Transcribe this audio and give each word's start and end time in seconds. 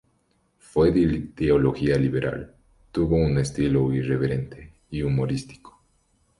Fue 0.57 0.89
de 0.91 1.27
ideología 1.37 1.95
liberal, 1.99 2.55
tuvo 2.91 3.17
un 3.17 3.37
estilo 3.37 3.93
irreverente 3.93 4.73
y 4.89 5.03
humorístico. 5.03 5.79